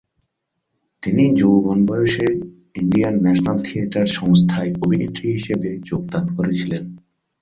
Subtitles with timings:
[1.03, 2.27] তিনি যৌবন বয়সে
[2.75, 6.83] ইন্ডিয়ান ন্যাশনাল থিয়েটার সংস্থায় অভিনেত্রী হিসেবে যোগদান করেছিলেন।